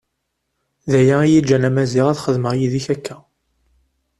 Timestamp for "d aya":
0.91-1.17